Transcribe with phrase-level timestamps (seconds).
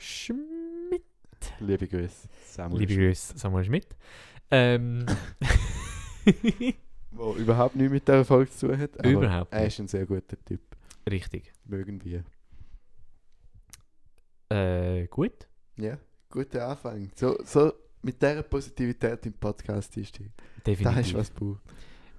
[0.00, 1.02] Schmidt.
[1.60, 2.80] Liebe Grüße, Samuel.
[2.80, 3.86] Liebe Grüße, Samuel Schmidt.
[4.50, 5.06] Ähm,
[7.12, 8.98] Wo überhaupt nichts mit dieser Folge zu tun hat.
[8.98, 10.60] aber Überhaupt Er ist ein sehr guter Typ.
[11.10, 11.52] richtig.
[11.64, 12.24] Mögen wir.
[14.48, 15.46] Äh, gut.
[15.76, 17.10] Ja, guter Anfang.
[17.14, 17.72] So, so
[18.02, 20.24] mit dieser Positivität im Podcast ist die.
[20.64, 21.14] Da ist Definitiv.
[21.14, 21.60] was pur.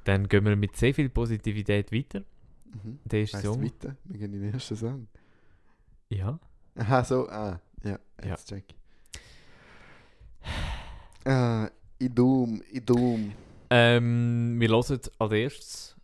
[0.03, 2.19] Dann gehen wir mit sehr viel Positivität weiter.
[2.83, 2.99] Mhm.
[3.05, 3.55] Der ist Weißt so.
[3.55, 3.95] du weiter?
[4.05, 5.07] Wir gehen in den ersten Song.
[6.09, 6.39] Ja.
[6.75, 7.91] Aha, so, ah, ja,
[8.23, 8.29] Ja.
[8.31, 8.63] jetzt check.
[11.25, 13.33] Ah, Idum, Idum.
[13.69, 15.95] Ähm, wir hören als erstes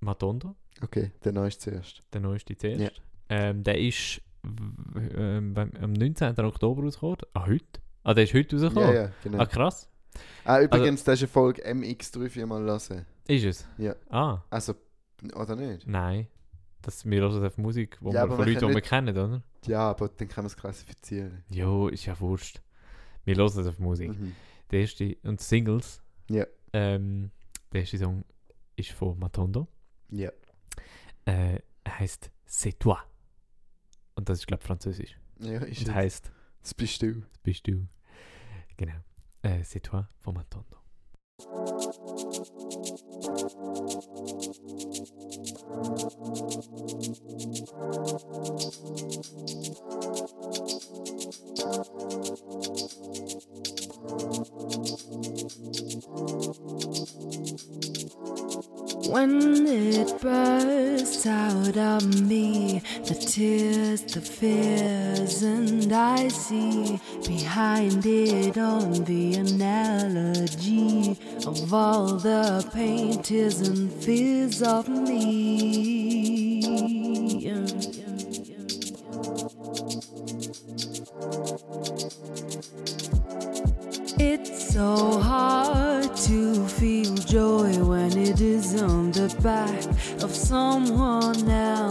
[0.00, 2.02] Matondo, Okay, der neueste zuerst.
[2.12, 2.80] der neueste zuerst.
[2.80, 2.90] Ja.
[3.28, 6.38] Ähm, der ist ähm, am 19.
[6.40, 7.18] Oktober rausgekommen.
[7.34, 7.80] Ah, heute?
[8.02, 8.94] Ah, der ist heute Ja, rausgekommen?
[8.96, 9.38] ja, genau.
[9.38, 9.88] Ah, krass.
[10.44, 13.06] Ah, übrigens, das ist eine Folge MX3 mal hören.
[13.28, 13.68] Ist es?
[13.78, 13.94] Ja.
[14.10, 14.74] Ah, Also,
[15.34, 15.86] oder nicht?
[15.86, 16.26] nein.
[16.82, 19.42] Das, wir hören auf Musik, wo Ja, wir von Leuten, die wir kennen, oder?
[19.66, 21.44] Ja, aber dann kann man es klassifizieren.
[21.48, 22.60] Jo, ist ja wurscht.
[23.24, 24.10] Wir hören auf Musik.
[24.10, 24.34] Mhm.
[24.70, 26.02] Der erste, und Singles.
[26.28, 26.44] Ja.
[26.72, 27.30] Ähm,
[27.72, 28.24] der erste Song
[28.76, 29.68] ist von Matondo.
[30.10, 30.30] Ja.
[31.24, 32.96] Äh, er heißt C'est toi.
[34.16, 35.18] Und das ist, glaube ich, Französisch.
[35.38, 35.94] Ja, ist Und es.
[35.94, 37.14] heißt Das bist du.
[37.20, 37.86] Das bist du.
[38.76, 38.94] Genau.
[39.42, 40.78] Äh, C'est toi von Matondo.
[59.12, 68.56] When it bursts out of me, the tears, the fears, and I see behind it
[68.56, 76.62] on the analogy of all the pain, tears, and fears of me.
[84.20, 89.84] It's so hard to feel joy when it is on the back
[90.22, 91.81] of someone else.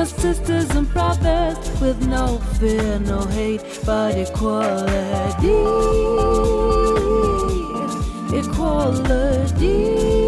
[0.00, 5.50] My sisters and brothers, with no fear, no hate, but equality.
[8.34, 10.19] Equality.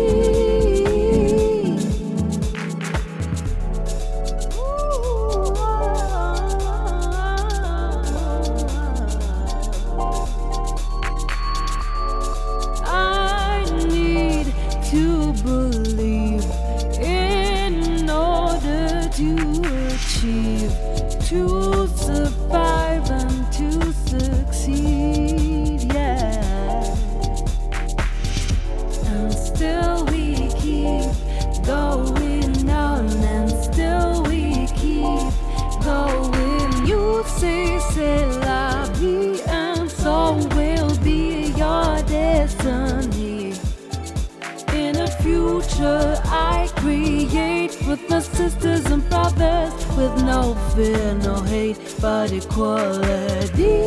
[46.26, 53.78] I create with my sisters and brothers, with no fear, no hate, but equality.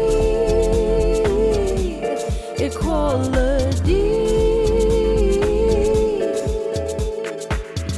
[2.63, 4.05] Equality.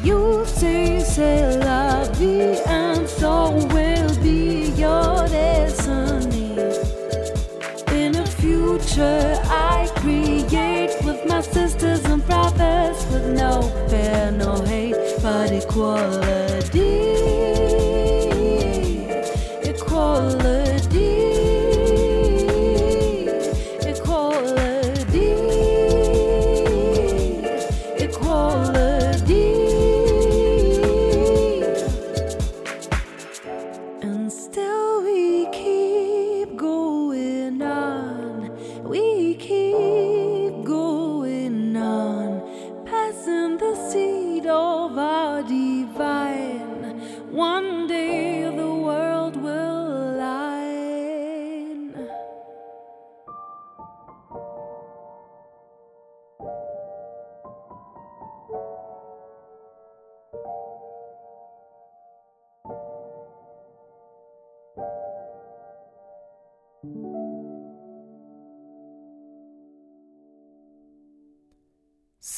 [0.03, 0.99] You say,
[2.17, 6.57] vie, and so will be your destiny.
[7.91, 9.36] In a future
[15.77, 16.36] 过了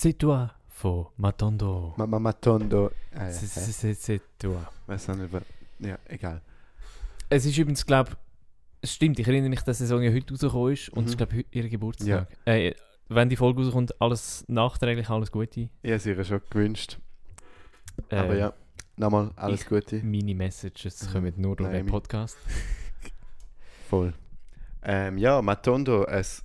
[0.01, 1.93] C'est toi von Matondo.
[1.97, 2.89] Mama Matondo.
[3.11, 4.55] Äh, C'est- toi.
[4.87, 5.43] Weiß auch nicht, was.
[5.79, 6.41] Ja, egal.
[7.29, 8.11] Es ist übrigens, glaube
[8.81, 11.03] es stimmt, ich erinnere mich, dass die Saison ja heute rausgekommen ist und Mhm.
[11.05, 12.27] es ist, glaube ich, ihr Geburtstag.
[12.45, 12.75] Äh,
[13.09, 15.59] wenn die Folge rauskommt, alles nachträglich, alles Gute.
[15.59, 16.97] Ich habe es ihr schon gewünscht.
[18.07, 18.53] Äh, Aber ja,
[18.95, 20.01] nochmal alles ich- Gute.
[20.01, 21.11] Meine Messages Mhm.
[21.11, 22.37] kommen nur durch den Podcast.
[23.89, 24.13] Voll.
[24.81, 26.41] Ähm, ja, Matondo, es.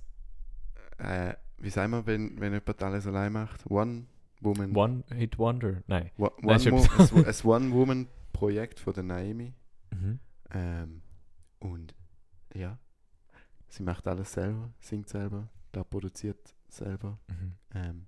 [0.97, 3.65] Äh, wie sagen wir, wenn, wenn jemand alles allein macht?
[3.69, 4.05] One
[4.41, 4.75] Woman.
[4.75, 5.81] One Hit Wonder?
[5.87, 6.11] Nein.
[6.17, 9.53] One, Nein, ist one, etwas Wo- ein, One-Woman-Projekt von der Naomi.
[9.91, 10.19] Mhm.
[10.51, 11.01] Ähm,
[11.59, 11.95] und
[12.53, 12.77] ja,
[13.69, 17.17] sie macht alles selber, singt selber, da produziert selber.
[17.27, 17.51] Mhm.
[17.73, 18.07] Ähm,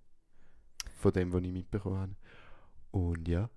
[0.97, 2.15] von dem, was ich mitbekommen habe.
[2.91, 3.49] Und ja,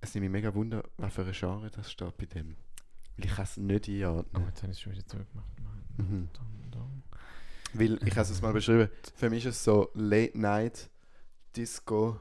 [0.00, 2.56] es nimmt mich mega wunder, was für ein Genre das steht bei dem.
[3.16, 4.46] Weil ich kann es nicht Oh, einordnen.
[4.46, 5.48] jetzt habe ich es schon wieder zurückgemacht.
[5.98, 6.28] Mhm.
[6.32, 6.90] Matondo.
[7.74, 10.90] Weil, ich habe es mal beschrieben, für mich ist es so Late Night
[11.56, 12.16] Disco,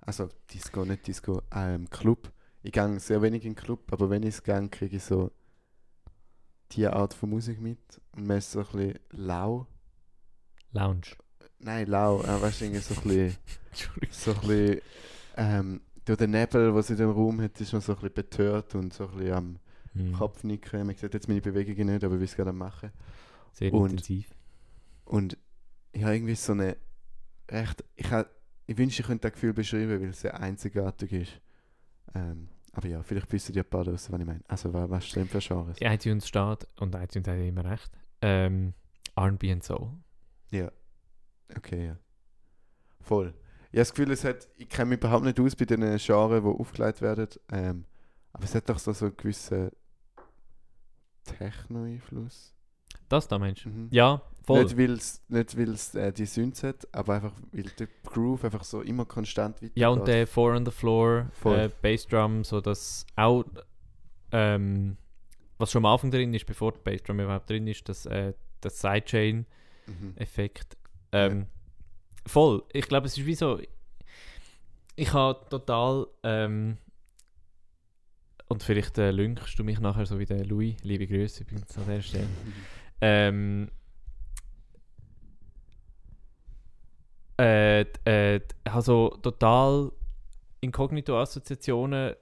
[0.00, 2.30] also Disco, nicht Disco, ähm, Club.
[2.62, 5.30] Ich gehe sehr wenig in den Club, aber wenn ich es gehe, kriege ich so
[6.72, 7.78] diese Art von Musik mit.
[8.16, 9.66] Und man ist so ein bisschen lau.
[10.72, 11.06] Lounge.
[11.58, 13.36] Nein, lau, äh, weißt du, so ein bisschen,
[14.10, 14.80] so ein bisschen
[15.36, 18.74] ähm, durch den Nebel, was in dem Raum hat, ist man so ein bisschen betört
[18.74, 19.58] und so ein bisschen am
[19.94, 20.12] Mhm.
[20.12, 20.86] Kopf nicken.
[20.86, 22.92] Man sieht jetzt meine Bewegungen nicht, aber ich will es gerade machen.
[23.52, 24.28] Sehr Und- intensiv.
[25.06, 25.38] Und
[25.92, 26.76] ich habe irgendwie so eine
[27.50, 27.84] recht.
[27.94, 28.26] Ich, ha,
[28.66, 31.40] ich wünsche, ich könnte das Gefühl beschreiben, weil es sehr einzigartig ist.
[32.14, 34.42] Ähm, aber ja, vielleicht wissen die ein paar draussen, was ich meine.
[34.48, 35.78] Also, was, stimmt für Genres?
[35.80, 38.74] Ja, iTunes steht, und iTunes hat immer recht, ähm,
[39.14, 39.92] R&B and Soul.
[40.50, 40.70] Ja.
[41.56, 41.96] Okay, ja.
[43.00, 43.32] Voll.
[43.70, 46.42] Ich habe das Gefühl, es hat, ich kenne mich überhaupt nicht aus bei den Genres,
[46.42, 47.28] die aufgelegt werden.
[47.50, 47.84] Ähm,
[48.32, 49.70] aber es hat doch so, so einen gewissen
[51.24, 52.54] Techno-Einfluss.
[53.08, 53.68] Das da, meinst du?
[53.70, 53.88] Mhm.
[53.90, 54.62] Ja, voll.
[54.64, 58.64] Nicht, weil es nicht weil's, äh, die Synths hat, aber einfach, weil der Groove einfach
[58.64, 59.76] so immer konstant weitergeht.
[59.76, 63.44] Ja, und der Four on the Floor, äh, Bassdrum, so dass auch,
[64.32, 64.96] ähm,
[65.58, 68.80] was schon am Anfang drin ist, bevor die Bassdrum überhaupt drin ist, das, äh, das
[68.80, 70.76] Sidechain-Effekt.
[70.76, 70.86] Mhm.
[71.12, 71.46] Ähm,
[72.26, 72.64] Voll.
[72.72, 73.60] Ich glaube, es ist wie so,
[74.96, 76.78] ich habe total, ähm,
[78.48, 81.86] und vielleicht äh, linkst du mich nachher so wie der Louis, liebe Grüße übrigens an
[81.86, 82.28] der Stelle.
[83.02, 83.70] Ähm,
[87.38, 89.92] äh, äh, d- ich habe so total
[90.60, 92.14] Inkognito-Assoziationen,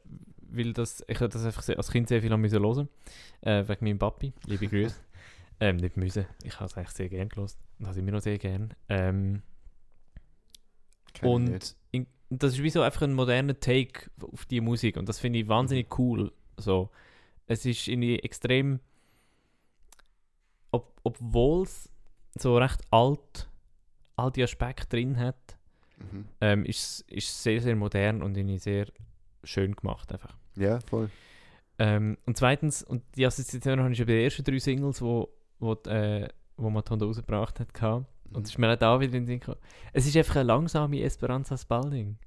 [0.50, 2.88] weil das, ich habe das einfach als Kind sehr viel haben müssen hören,
[3.42, 4.96] äh, wegen meinem Papi, liebe Grüße.
[5.60, 7.58] ähm, nicht müssen, ich habe es eigentlich sehr gern gelost.
[7.78, 8.74] Und habe es immer noch sehr gern.
[8.88, 9.42] Ähm,
[11.22, 15.20] und in, das ist wie so einfach ein moderner Take auf die Musik und das
[15.20, 16.32] finde ich wahnsinnig cool.
[16.56, 16.90] So,
[17.46, 18.80] es ist irgendwie extrem,
[20.70, 21.88] ob, obwohl es
[22.36, 23.48] so recht alt,
[24.16, 25.36] alte Aspekte drin hat,
[25.98, 26.24] Mhm.
[26.40, 28.86] ähm, ist es ist sehr, sehr modern und irgendwie sehr
[29.44, 30.36] schön gemacht einfach.
[30.56, 31.08] Ja, voll.
[31.78, 35.28] Ähm, und zweitens, und die Assoziation habe ich schon bei den ersten drei Singles, wo,
[35.60, 38.06] wo, die, äh, wo Matondo rausgebracht hat, gehabt.
[38.28, 38.36] Mhm.
[38.36, 39.60] Und es ist mir auch da wieder in den Sinn gekommen.
[39.92, 42.18] Es ist einfach eine langsame Esperanza Spalding,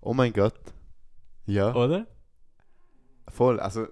[0.00, 0.54] Oh mein Gott.
[1.46, 2.06] Ja, oder?
[3.28, 3.58] voll.
[3.58, 3.84] Also,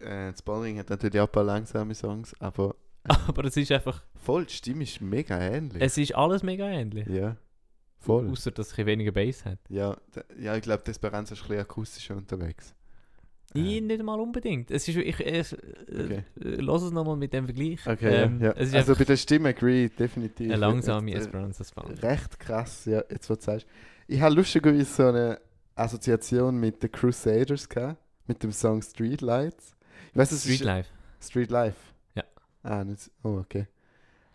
[0.00, 2.74] äh, das Ballring hat natürlich auch ein paar langsame Songs, aber
[3.28, 5.82] Aber es ist einfach, voll, die Stimme ist mega ähnlich.
[5.82, 7.06] es ist alles mega ähnlich.
[7.06, 7.36] ja,
[7.98, 8.28] voll.
[8.30, 9.58] Außer, dass es weniger Bass hat.
[9.68, 9.96] Ja,
[10.38, 12.74] ja ich glaube, Desperanza ist ein bisschen akustischer unterwegs.
[13.52, 13.86] Ich Ähm.
[13.88, 14.70] nicht mal unbedingt.
[14.70, 15.56] Es ist, ich, ich,
[15.92, 16.22] Okay.
[16.40, 17.84] äh, lass es nochmal mit dem Vergleich.
[17.84, 18.78] Okay, Ähm, ja, ja.
[18.78, 20.46] Also bei der Stimme agree, definitiv.
[20.46, 21.98] eine langsame Äh, Esperanza Spalding.
[21.98, 23.66] Recht krass, ja, jetzt was du sagst.
[24.06, 25.40] Ich habe lustigerweise so eine
[25.74, 29.74] Assoziation mit den Crusaders gehabt, mit dem Song Street Lights.
[30.12, 30.90] Ich weiß, Street Life.
[31.20, 31.76] Street Life.
[32.62, 33.66] Ah, nicht, oh, okay.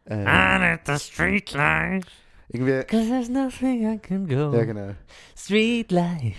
[0.08, 2.08] Ähm, at the street life,
[2.50, 4.54] irgendwie, cause there's nothing I can go.
[4.54, 4.94] ja genau,
[5.36, 6.36] Street life,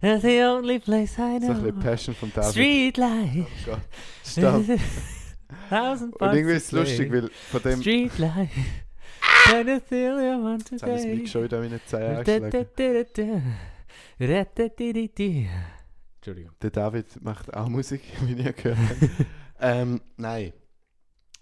[0.00, 1.54] that's the only place I so ein know.
[1.54, 2.50] bisschen Passion von David.
[2.50, 3.46] Street life.
[3.46, 3.80] Oh Gott,
[4.24, 4.64] stopp.
[5.70, 8.50] Thousand Und irgendwie ist es lustig, weil von dem, Street life.
[9.48, 11.26] Jetzt habe ich das today.
[11.26, 12.24] schon wieder angeschlagen.
[12.24, 13.42] da, da, da.
[16.16, 16.52] Entschuldigung.
[16.60, 19.26] Der David macht auch Musik, wie ihr gehört habt.
[19.60, 20.52] ähm, nein.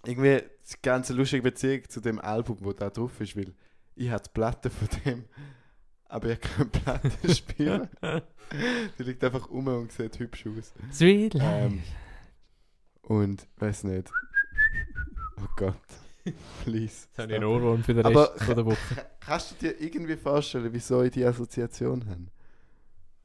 [0.05, 3.53] Irgendwie die ganze lustige Beziehung zu dem Album, wo da drauf ist, weil
[3.95, 5.25] ich habe die Platte von dem,
[6.05, 7.89] aber ich kann Platte spielen.
[8.97, 10.73] Die liegt einfach um und sieht hübsch aus.
[10.93, 11.65] Street life.
[11.65, 11.83] Ähm,
[13.01, 14.09] und weiß nicht.
[15.41, 15.75] Oh Gott.
[16.63, 17.07] Please.
[17.07, 18.95] Jetzt habe ich einen Ohrwurm für den Aber- Rest von der Woche.
[18.95, 22.27] Ka- Kannst du dir irgendwie vorstellen, wieso ich die Assoziation habe?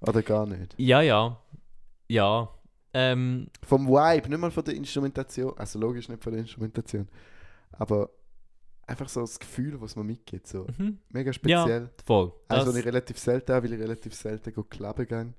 [0.00, 0.75] Oder gar nicht?
[0.79, 1.41] Ja, ja.
[2.09, 2.49] Ja.
[2.95, 5.57] Ähm, Vom Vibe, nicht mal von der Instrumentation.
[5.57, 7.09] Also logisch nicht von der Instrumentation.
[7.73, 8.11] Aber
[8.87, 10.47] einfach so das Gefühl, was man mitgibt.
[10.47, 10.67] So.
[10.79, 10.99] Mhm.
[11.09, 11.91] Mega speziell.
[12.05, 12.33] Voll.
[12.49, 15.33] Also, Das- ich relativ selten habe, weil ich relativ selten go clubben gehe.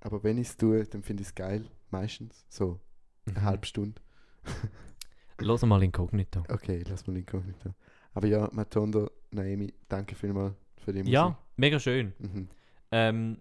[0.00, 1.66] Aber wenn ich es tue, dann finde ich es geil.
[1.90, 2.44] Meistens.
[2.48, 2.80] So
[3.26, 3.42] eine Mhm.
[3.44, 4.00] halbe Stunde.
[5.38, 6.42] Los mal Inkognito.
[6.48, 7.70] Okay, lass mal inkognito.
[8.14, 10.54] Aber ja, Matondo, Naomi, danke vielmals
[10.84, 11.14] für die Musik.
[11.14, 12.12] Ja, mega schön.
[12.18, 12.48] Mhm.
[12.92, 13.38] Ähm,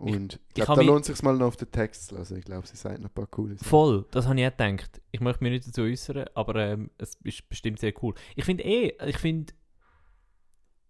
[0.00, 2.36] Und ich ich glaube, da lohnt es sich mal noch auf den Text zu lassen.
[2.38, 3.68] Ich glaube, sie sagt noch ein paar coole Sachen.
[3.68, 5.00] voll, das habe ich auch gedacht.
[5.10, 8.14] Ich möchte mich nicht dazu äußern, aber ähm, es ist bestimmt sehr cool.
[8.34, 9.52] Ich finde eh, ich finde,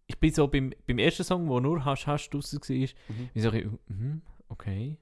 [0.06, 3.30] ich bin so beim, beim ersten Song, wo nur Hasch Hasch draussen war, Mhm.
[3.32, 4.96] wie so, ich, mhm, okay.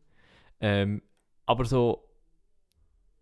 [0.60, 1.02] Ähm,
[1.46, 2.04] aber so,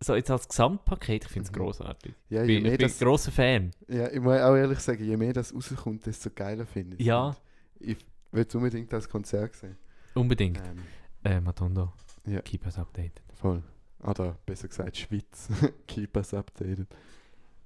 [0.00, 1.57] so jetzt als Gesamtpaket, ich finde es Mhm.
[1.57, 2.14] großartig.
[2.28, 3.71] Ja, Ich bin, ich bin das, ein grosser Fan.
[3.88, 7.28] ja, ich muss auch ehrlich sagen, je mehr das rauskommt, desto geiler finde ich Ja.
[7.28, 7.37] Und
[7.81, 7.97] Ich
[8.33, 9.76] will unbedingt das Konzert sehen.
[10.17, 10.59] Unbedingt.
[10.59, 10.83] Ähm,
[11.25, 11.93] Äh, Matondo,
[12.25, 12.41] Ja.
[12.43, 13.21] keep us updated.
[13.35, 13.63] voll.
[14.03, 15.49] Oder besser gesagt, Schweiz.
[15.89, 16.87] Keep us updated.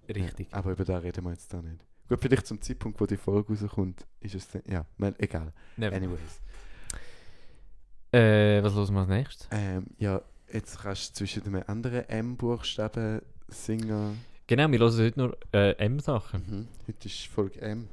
[0.09, 0.50] Richtig.
[0.50, 1.85] Ja, aber über das reden wir jetzt da nicht.
[2.09, 4.62] Gut, vielleicht zum Zeitpunkt, wo die Folge rauskommt, ist es dann.
[4.66, 5.52] Ja, mal, egal.
[5.76, 5.95] Never.
[5.97, 6.40] Anyways.
[8.12, 9.49] Äh, was hören wir als nächstes?
[9.50, 10.21] Ähm, ja,
[10.52, 14.19] jetzt kannst du zwischen einem anderen M-Buchstaben singen.
[14.47, 16.42] Genau, wir hören heute nur äh, M-Sachen.
[16.49, 16.69] Mhm.
[16.88, 17.88] Heute ist Folge M.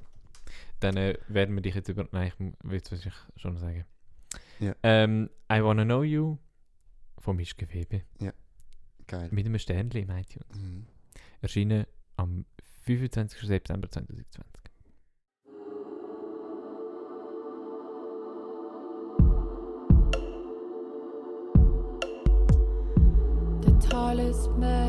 [0.80, 2.08] Dann äh, werden wir dich jetzt über...
[2.12, 3.86] Nein, ich will es wahrscheinlich schon sagen.
[4.60, 4.76] Ja.
[4.84, 6.38] Ähm, I Wanna Know You
[7.20, 8.04] von Mischke Febe.
[9.08, 9.30] Geil.
[9.32, 10.62] Mit einem Sternchen im iTunes.
[10.62, 10.86] Mhm.
[11.42, 11.86] Erschienen
[12.18, 12.46] am
[12.82, 13.48] 25.
[13.48, 14.46] September 2020.
[23.62, 24.87] The tallest man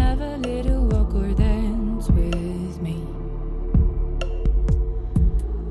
[0.00, 2.96] have a little walk or dance with me.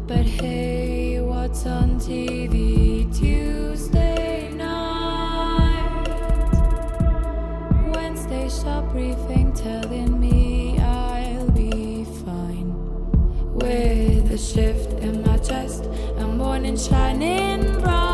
[0.08, 6.08] But hey, what's on TV Tuesday night?
[7.96, 12.70] Wednesday shop briefing telling me I'll be fine.
[13.54, 15.86] With a shift in my chest,
[16.18, 18.09] a morning shining bright.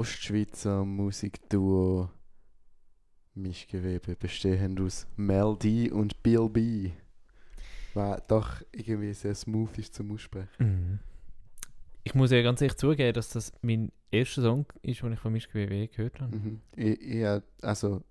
[0.00, 2.08] Ostschweizer Musikduo
[3.34, 6.92] Mischgewebe bestehend aus Mel D und Bill B.
[7.92, 10.48] Was doch irgendwie sehr smooth ist zum Aussprechen.
[10.58, 10.98] Mhm.
[12.02, 15.32] Ich muss ja ganz ehrlich zugeben, dass das mein erster Song ist, den ich von
[15.34, 16.34] Mischgewebe gehört habe.
[16.34, 16.62] Mhm.
[16.74, 17.26] Ich, ich,
[17.60, 18.02] also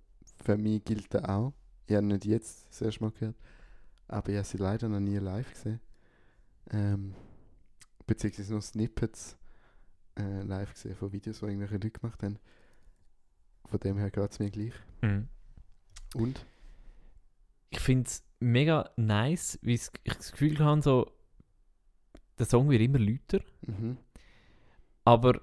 [0.44, 1.52] für mich gilt er auch.
[1.88, 3.36] Ich habe nicht jetzt das erste Mal gehört,
[4.06, 5.80] aber ich habe sie leider noch nie live gesehen.
[6.70, 7.14] Ähm,
[8.06, 9.39] beziehungsweise nur Snippets
[10.20, 12.38] äh, live gesehen von Videos, die irgendwelche Leute gemacht haben.
[13.66, 14.74] Von dem her geht es mir gleich.
[15.02, 15.28] Mhm.
[16.14, 16.44] Und?
[17.70, 21.10] Ich finde es mega nice, wie ich das Gefühl habe, so,
[22.38, 23.96] der Song wird immer lauter, Mhm.
[25.04, 25.40] aber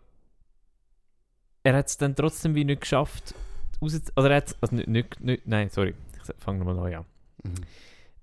[1.64, 3.34] er hat es dann trotzdem wie nicht geschafft,
[3.82, 7.06] raus, oder er hat also nicht, nicht, nicht, nein, sorry, ich fange nochmal neu an.
[7.44, 7.54] Mhm.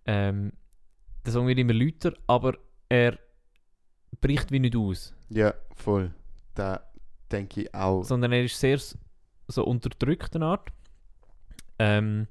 [0.06, 0.52] Ähm,
[1.24, 2.58] der Song wird immer lauter, aber
[2.90, 3.18] er
[4.20, 6.12] bricht wie nicht aus, Ja, voll.
[6.54, 6.84] Da
[7.30, 8.04] denke ich auch.
[8.04, 8.78] sondern er ist sehr
[9.48, 10.68] so unterdrückt eine Art.
[11.78, 12.28] Ähm,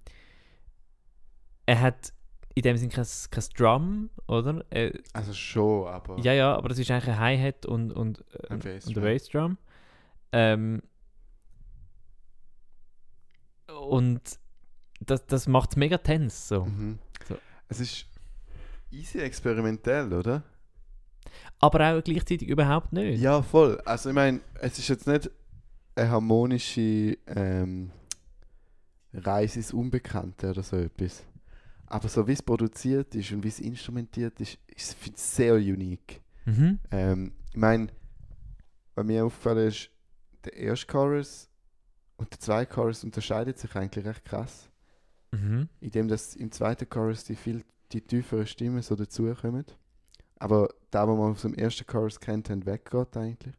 [1.65, 2.13] er hat
[2.55, 4.63] in dem Sinne kein, kein Drum, oder?
[4.69, 6.19] Er, Also schon, aber.
[6.19, 9.57] ja, ja, aber das ist eigentlich ein Hi-Hat und, und, äh, Ein und ein Bassdrum.
[10.31, 10.81] Ähm,
[13.67, 14.21] und
[14.99, 16.47] das, das macht es mega tense.
[16.47, 16.65] So.
[16.65, 16.99] Mhm.
[17.27, 17.37] So.
[17.69, 18.05] Es ist
[18.91, 20.43] easy experimentell, oder?
[21.59, 23.21] Aber auch gleichzeitig überhaupt nicht.
[23.21, 23.79] Ja, voll.
[23.85, 25.29] Also ich meine, es ist jetzt nicht
[25.95, 27.91] eine harmonische ähm,
[29.13, 31.23] Reise ins Unbekannte oder so etwas.
[31.85, 36.21] Aber so wie es produziert ist und wie es instrumentiert ist, ist es sehr unique.
[36.45, 36.79] Mhm.
[36.91, 37.87] Ähm, ich meine,
[38.95, 39.89] was mir aufgefallen ist,
[40.43, 41.49] der erste Chorus
[42.17, 44.69] und der zweite Chorus unterscheidet sich eigentlich recht krass.
[45.33, 45.67] Mhm.
[45.79, 49.65] indem dass im zweiten Chorus die viel die tieferen Stimmen so dazukommen.
[50.43, 53.55] Aber da, was man aus dem ersten Chorus kennt, haben, weggeht eigentlich.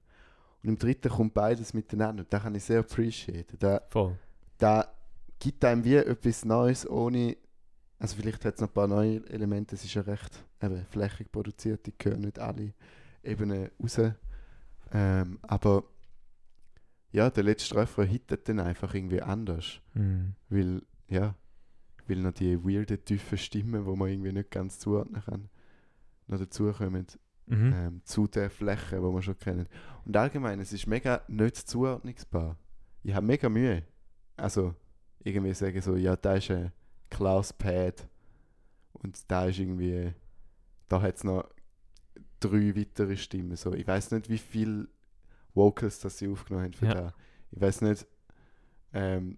[0.62, 2.24] Und im dritten kommt beides miteinander.
[2.24, 3.56] Und das kann ich sehr appreciaten.
[3.58, 4.18] Da, Voll.
[4.58, 4.86] da
[5.38, 7.38] gibt einem wie etwas Neues, ohne.
[7.98, 9.76] Also, vielleicht hat es noch ein paar neue Elemente.
[9.76, 11.86] Es ist ja recht eben, flächig produziert.
[11.86, 12.74] Die gehören nicht alle
[13.22, 14.00] Ebenen raus.
[14.92, 15.84] Ähm, aber
[17.12, 19.80] ja, der letzte Refrain hittet dann einfach irgendwie anders.
[19.94, 20.34] Mhm.
[20.50, 21.34] Weil, ja,
[22.06, 25.48] weil noch die weirden, tiefen Stimmen, wo man irgendwie nicht ganz zuordnen kann,
[26.26, 27.06] noch dazukommen
[27.46, 27.72] Mhm.
[27.76, 29.66] ähm, zu der Fläche, wo man schon kennen.
[30.06, 32.56] Und allgemein, es ist mega nicht zuordnungsbar.
[33.02, 33.82] Ich habe mega Mühe.
[34.38, 34.74] Also,
[35.20, 36.72] irgendwie sagen so, ja, da ist ein
[37.10, 38.08] Klaus-Pad
[38.94, 40.14] und da ist irgendwie,
[40.88, 41.44] da hat es noch
[42.40, 43.56] drei weitere Stimmen.
[43.56, 44.88] So, ich weiß nicht, wie viele
[45.52, 46.94] Vocals das sie aufgenommen haben für Ja.
[46.94, 47.14] da.
[47.50, 48.06] Ich weiß nicht,
[48.94, 49.36] ähm,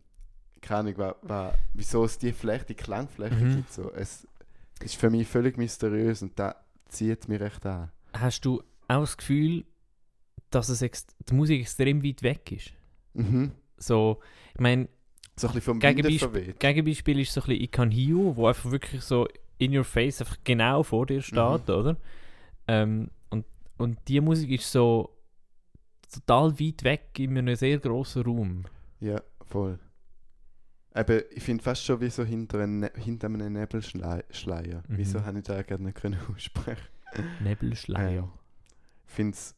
[0.62, 3.56] keine Ahnung, wa, wa, wieso es die Fläche, die Klangfläche Mhm.
[3.56, 3.72] gibt.
[3.72, 3.90] So.
[3.92, 4.26] Es
[4.80, 6.54] ist für mich völlig mysteriös und da
[6.88, 7.90] zieht mich recht an.
[8.12, 9.64] Hast du auch das Gefühl,
[10.50, 10.80] dass es
[11.28, 12.72] die Musik extrem weit weg ist?
[13.14, 13.52] Mhm.
[13.78, 14.20] So,
[14.54, 14.88] ich meine,
[15.36, 19.02] So ein bisschen vom Winde Gegenbeispiel, ist so ein bisschen Ikan Hiu, wo einfach wirklich
[19.02, 19.26] so
[19.58, 21.74] in your face einfach genau vor dir steht, Mhm.
[21.74, 21.96] oder?
[22.68, 23.44] Ähm, und,
[23.78, 25.10] und die Musik ist so
[26.12, 28.64] total weit weg in einem sehr grossen Raum.
[29.00, 29.78] Ja, voll.
[30.96, 34.82] Eben, ich finde fast schon wie so hinter, ein, Ne- hinter einem Nebelschleier.
[34.88, 34.96] Mhm.
[34.98, 36.88] Wieso habe ich da gerade nicht können aussprechen
[37.42, 38.22] Nebelschleier.
[38.22, 38.30] Ähm,
[39.06, 39.54] Ich finde es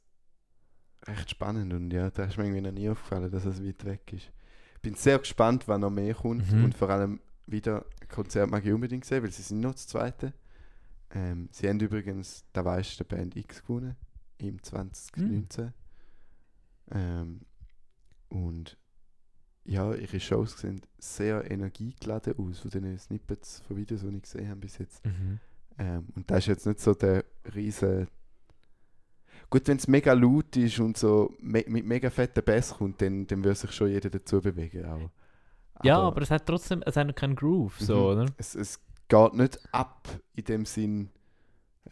[1.06, 4.12] recht spannend und ja, da ist mir irgendwie noch nie aufgefallen, dass es weit weg
[4.12, 4.30] ist.
[4.76, 6.64] Ich bin sehr gespannt, wann noch mehr kommt Mhm.
[6.64, 10.32] und vor allem wieder Konzert mag ich unbedingt sehen, weil sie sind noch das zweite.
[11.10, 13.96] Ähm, sie haben übrigens, da weißt du, Band X gewonnen
[14.38, 15.72] im 2019.
[16.90, 17.40] Ähm,
[18.28, 18.76] und
[19.68, 24.48] ja, ihre Shows sehen sehr energiegeladen aus, von den Snippets von Videos, die ich gesehen
[24.48, 25.04] habe bis jetzt.
[25.04, 25.38] Mhm.
[25.78, 28.08] Ähm, und das ist jetzt nicht so der riese.
[29.50, 33.26] Gut, wenn es mega laut ist und so me mit mega fetten Bass kommt, dann,
[33.26, 34.84] dann würde sich schon jeder dazu bewegen.
[34.84, 35.10] Auch.
[35.84, 38.02] Ja, aber es hat trotzdem es hat keinen Groove, so, Mhm.
[38.22, 38.26] oder?
[38.36, 41.10] es, es geht nicht ab in dem Sinn,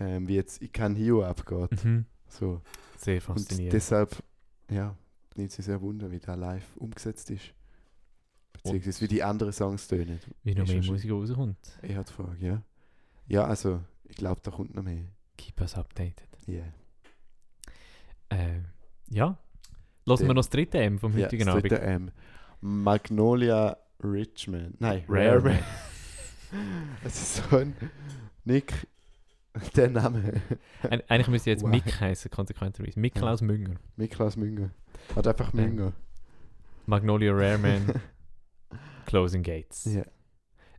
[0.01, 1.85] ähm, wie jetzt ich kann Hio abgeht.
[1.85, 2.05] Mhm.
[2.29, 2.61] So.
[2.99, 3.73] Sehr Und faszinierend.
[3.73, 4.17] deshalb,
[4.71, 4.95] ja,
[5.37, 7.53] nimmt sie sehr wunder, wie das live umgesetzt ist.
[8.63, 10.21] Beziehungsweise wie die anderen Songs tönen.
[10.43, 11.59] Wie noch mehr Musik rauskommt.
[11.83, 12.63] Ich habe die Frage, ja.
[13.29, 15.05] Ja, also, ich glaube, da kommt noch mehr.
[15.37, 16.29] Keep us updated.
[16.49, 16.73] Yeah.
[18.29, 18.61] Äh,
[19.09, 19.37] ja.
[20.05, 21.65] Lassen wir noch das dritte M vom Ja, heutigen das Abend.
[21.71, 22.11] dritte M.
[22.61, 24.81] Magnolia Richmond.
[24.81, 25.43] Nein, Rare Rare.
[25.43, 25.59] Man.
[27.05, 27.75] Es ist so ein
[28.45, 28.87] Nick,
[29.75, 30.41] der Name.
[30.85, 31.71] Eig- Eigentlich müsste jetzt Wow.
[31.71, 32.99] Mick heißen, konsequenterweise.
[33.01, 33.75] Miklaus Münger.
[33.97, 34.71] Miklaus Münger.
[35.17, 35.93] Hat einfach Münger.
[36.87, 38.01] Magnolia Rareman,
[39.07, 39.85] Closing Gates.
[39.87, 40.05] ja.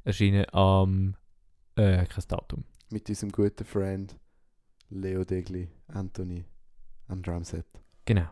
[0.03, 1.15] Erschienen am.
[1.75, 2.63] Äh, kein Datum.
[2.89, 4.15] Mit diesem guten Freund
[4.89, 6.45] Leo Degli, Anthony.
[7.07, 7.65] am Drumset.
[8.05, 8.27] Genau.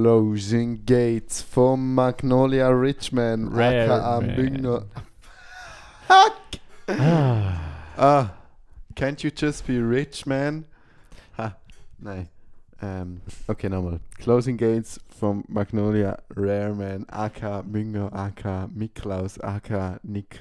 [0.00, 4.34] Closing Gates von Magnolia Richman, Rare aka Man.
[4.34, 4.86] Büngner.
[6.08, 6.58] Fuck!
[6.88, 7.60] Ah.
[7.98, 8.34] Ah,
[8.96, 10.64] can't you just be rich, man?
[11.36, 11.54] Ha,
[11.98, 12.28] nein.
[12.80, 14.00] Ähm, okay, nochmal.
[14.18, 20.40] Closing Gates von Magnolia Rare Man, aka Münger, aka Miklaus, aka Nick.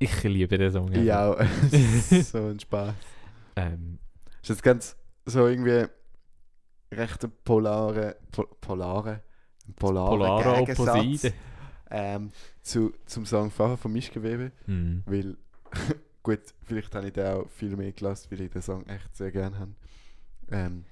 [0.00, 0.90] Ich liebe den Song.
[0.92, 1.36] Ja,
[2.10, 2.94] so ein Spaß.
[3.54, 3.98] Ähm,
[4.42, 5.86] Ist jetzt ganz so irgendwie
[6.96, 9.22] recht ein polare, po, polare,
[9.68, 11.34] ein polare Gegensatz, Opposite.
[11.90, 12.30] ähm,
[12.62, 15.02] zu, zum Song vorher von Mischgewebe, Mhm.
[15.06, 15.36] weil
[16.22, 19.30] gut, vielleicht habe ich den auch viel mehr gelassen, weil ich den Song echt sehr
[19.32, 19.74] gerne habe.
[20.50, 20.84] Ähm,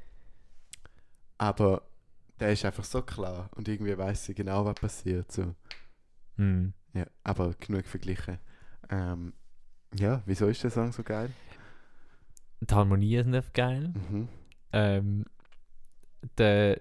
[1.38, 1.83] aber
[2.41, 5.31] der ist einfach so klar und irgendwie weiß ich genau, was passiert.
[5.31, 5.55] So.
[6.37, 6.73] Mhm.
[6.95, 8.38] Ja, aber genug verglichen.
[8.91, 9.33] Ähm,
[9.95, 11.31] Ja, wieso ist der Song so geil?
[12.61, 13.93] Die Harmonie ist nicht geil.
[14.11, 14.29] Mhm.
[14.73, 15.25] Ähm,
[16.38, 16.80] der,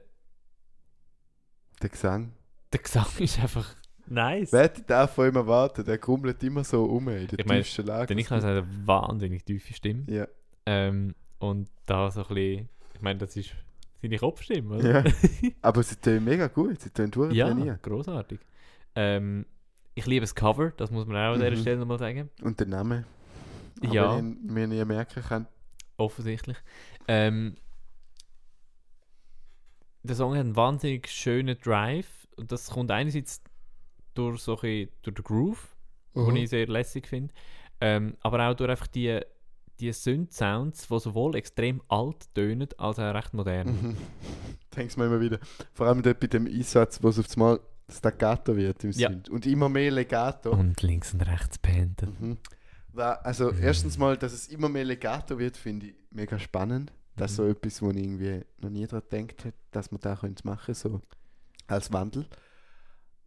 [1.82, 2.34] Der Gesang.
[2.73, 3.75] der Gesang ist einfach
[4.08, 4.51] nice.
[4.54, 5.88] Wer hätte das von ihm erwartet?
[5.88, 8.08] Der grummelt immer so um in der Ich meine, tiefsten Lage.
[8.08, 10.04] Der Niklas hat eine wahnsinnig tiefe Stimme.
[10.08, 10.27] Ja.
[10.65, 13.51] Ähm, und da so ein bisschen, ich meine, das ist
[14.01, 15.04] seine Kopfstimme, oder?
[15.06, 15.12] Ja.
[15.62, 16.80] Aber sie tun mega gut.
[16.82, 17.80] Sie tun durch ja trainieren.
[17.82, 18.39] großartig.
[18.95, 19.45] Ähm,
[19.95, 21.56] ich liebe das Cover, das muss man auch an dieser Mhm.
[21.62, 22.30] Stelle nochmal sagen.
[22.41, 23.06] Und der Name.
[23.84, 24.17] Aber Ja.
[24.17, 25.47] ich mir nie merken kann.
[25.97, 26.58] Offensichtlich.
[27.08, 27.56] Ähm,
[30.04, 33.42] der Song hat einen wahnsinnig schönen Drive und das kommt einerseits
[34.14, 35.76] durch, so ein durch den Groove,
[36.16, 37.34] den ich sehr lässig finde,
[37.80, 39.20] ähm, aber auch durch einfach die,
[39.80, 43.68] die Synth-Sounds, die sowohl extrem alt tönen, als auch recht modern.
[43.68, 43.98] Mhm.
[44.76, 45.40] Denkst mir immer wieder.
[45.74, 47.60] Vor allem dort bei dem Einsatz, wo es auf einmal
[47.90, 49.10] Staccato wird im Ja.
[49.10, 49.30] Synth.
[49.30, 50.52] Und immer mehr Legato.
[50.52, 52.20] Und links und rechts pantet.
[52.22, 52.38] Mhm.
[52.94, 56.92] Also erstens mal, dass es immer mehr Legato wird, finde ich mega spannend.
[57.15, 57.52] Das ist so Mhm.
[57.52, 61.02] etwas, wo ich irgendwie noch nie daran gedacht hätte, dass man da könnte machen so
[61.67, 62.26] als Wandel.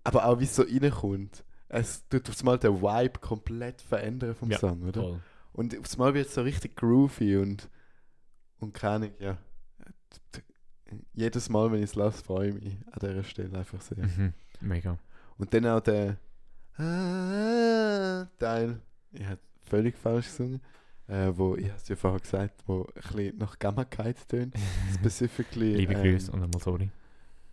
[0.04, 1.44] Aber auch wie es so reinkommt.
[1.68, 5.00] Es tut aufs Mal den Vibe komplett verändern vom Ja, Song, oder?
[5.02, 5.20] Voll.
[5.52, 7.68] Und aufs Mal wird es so richtig groovy und,
[8.58, 9.38] und keine Ahnung, ja.
[11.12, 13.98] Jedes Mal, wenn ich es lasse, freue ich mich an dieser Stelle einfach sehr.
[14.04, 14.34] Mhm.
[14.60, 14.98] Mega.
[15.38, 16.18] Und dann auch der
[16.76, 18.80] ah, Teil,
[19.12, 20.60] ich habe völlig falsch gesungen,
[21.08, 24.54] äh, wo, ich habe es ja vorher gesagt, wo ein bisschen nach Gammakeit tönt.
[24.94, 26.90] Specifically, Liebe ähm, Grüße und einmal sorry.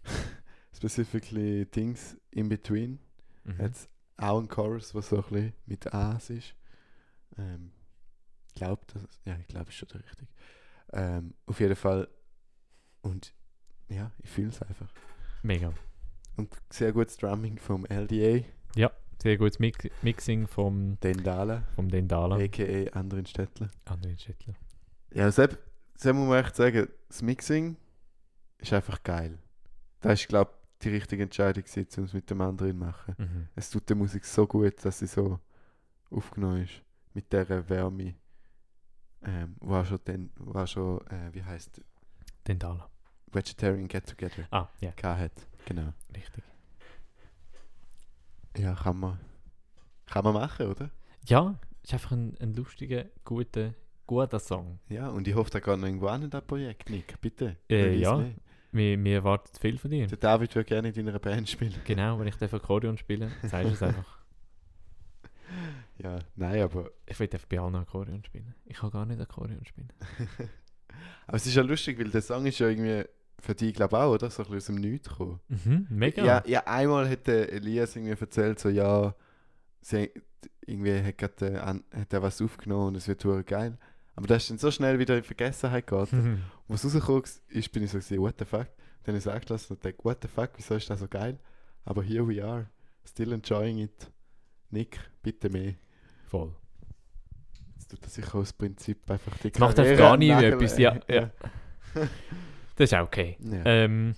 [0.75, 2.99] specifically Things in between.
[3.43, 3.59] Mhm.
[3.59, 6.55] Jetzt auch ein Chorus, was so ein bisschen mit A's ist.
[7.37, 7.71] Ähm,
[8.55, 10.27] glaub, das, ja, ich glaube, ist schon der richtige.
[10.93, 12.07] Ähm, auf jeden Fall.
[13.01, 13.33] Und
[13.89, 14.89] ja, ich fühle es einfach.
[15.43, 15.73] Mega.
[16.37, 18.45] Und sehr gutes Drumming vom LDA,
[19.21, 22.37] Sehr gutes Mix Mixing vom, Dendala, vom Dendala.
[22.37, 22.91] a.k.a.
[22.97, 23.69] anderen Städtler.
[23.85, 24.55] André Schittler.
[25.13, 25.59] Ja, selbst,
[25.95, 27.77] selbst muss man echt sagen, das Mixing
[28.57, 29.37] ist einfach geil.
[29.99, 31.63] Das ist, glaube ich, die richtige Entscheidung,
[31.97, 33.15] um es mit dem anderen zu machen.
[33.17, 33.47] Mhm.
[33.55, 35.39] Es tut der Musik so gut, dass sie so
[36.09, 36.81] aufgenommen ist.
[37.13, 38.15] Mit dieser Wärme.
[39.23, 41.79] Ähm, wo auch schon, den, wo auch schon äh, wie heißt
[42.47, 42.89] Dendala.
[43.31, 45.31] Vegetarian Get Together Ah, ja, hat.
[45.65, 45.93] Genau.
[46.15, 46.43] richtig.
[48.57, 49.19] Ja, kann man,
[50.05, 50.89] kann man machen, oder?
[51.25, 53.73] Ja, ist einfach ein, ein lustiger, guter,
[54.07, 54.79] guter Song.
[54.89, 57.19] Ja, und ich hoffe, da geht noch irgendwo an das Projekt, Nick.
[57.21, 57.57] Bitte.
[57.69, 58.17] Äh, ja.
[58.17, 58.37] nicht.
[58.73, 60.07] Wir, wir erwarten viel von dir.
[60.07, 61.75] Der David würde gerne in deiner Band spielen.
[61.85, 64.17] Genau, wenn ich darf Akkordeon spielen sagst du es einfach.
[66.03, 68.55] Ja, nein, aber, Ich will einfach bei allen Akkordeon spielen.
[68.65, 69.91] Ich kann gar nicht Akkordeon spielen.
[71.27, 73.05] aber es ist ja lustig, weil der Song ist ja irgendwie
[73.41, 74.29] für dich, glaube ich, auch, oder?
[74.29, 75.39] So ein bisschen aus dem Nichts gekommen.
[75.49, 76.23] Mhm, mega.
[76.23, 79.15] Ja, ja, einmal hat der Elias irgendwie erzählt, so, ja,
[79.81, 80.11] sie
[80.65, 83.77] irgendwie hat, grad, äh, an, hat er was aufgenommen und es wird total geil.
[84.15, 86.21] Aber das ist dann so schnell wieder in Vergessenheit geraten.
[86.23, 86.41] Mhm.
[86.67, 88.67] Was rausgekommen ist, bin ich so gesehen, what the fuck?
[89.03, 91.39] Dann habe ich es angelassen und dachte, what the fuck, wieso ist das so geil?
[91.85, 92.67] Aber here we are,
[93.07, 94.11] still enjoying it.
[94.69, 95.73] Nick, bitte mehr.
[96.27, 96.53] Voll.
[97.77, 100.53] Jetzt tut das sicher aus Prinzip einfach die Das macht Karriere einfach gar nie nageln.
[100.53, 101.31] etwas, ja, ja.
[102.81, 103.37] Das ist auch okay.
[103.41, 103.61] ja.
[103.63, 104.15] Ähm,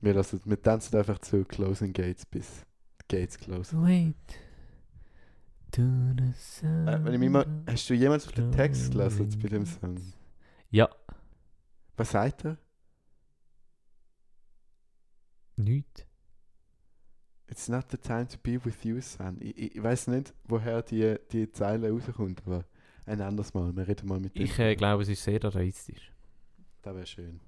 [0.00, 2.64] Wir, lassen, wir tanzen einfach zu Closing Gates bis
[3.10, 3.76] Gates close.
[3.76, 4.16] wait.
[5.72, 9.48] To the Äh, wenn ich mich mal, hast du jemals auf den Text gelesen bei
[9.50, 10.00] dem Song?
[10.70, 10.88] Ja,
[11.98, 12.56] Was sagt er?
[15.56, 16.06] nichts.
[17.48, 19.36] It's not the time to be with you, son.
[19.40, 22.64] Ich, ich, ich weiß nicht, woher die, die Zeile rauskommt, aber
[23.04, 23.76] ein anderes Mal.
[23.76, 24.42] Wir reden mal mit dem.
[24.42, 26.15] Ich äh, glaube, es ist sehr dadaistisch.
[26.86, 27.40] Das wäre schön.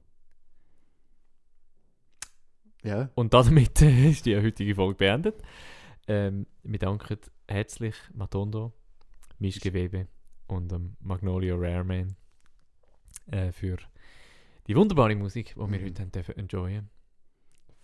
[2.82, 5.40] Ja, Und damit ist die heutige Folge beendet.
[6.08, 8.72] Ähm, wir danken herzlich Matondo,
[9.38, 10.08] Mischgewebe
[10.48, 12.16] und ähm, Magnolia Rareman
[13.26, 13.76] äh, für
[14.66, 15.84] die wunderbare Musik, die wir Mhm.
[15.84, 16.90] heute haben dürfen enjoyen.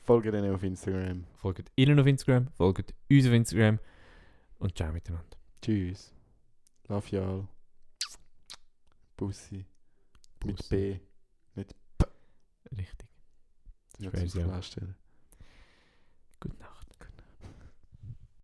[0.03, 1.25] folge denen auf Instagram.
[1.37, 3.79] Folgt ihnen auf Instagram, folgt uns auf Instagram
[4.59, 5.37] und ciao miteinander.
[5.63, 6.13] Tschüss.
[6.89, 7.47] Love y'all.
[9.17, 9.65] Bussi.
[10.45, 10.69] Mit Bussi.
[10.99, 11.14] B.
[12.71, 13.09] Richtig.
[13.99, 14.63] Nur weiß zum ich auch.
[16.41, 16.74] Gute Nacht.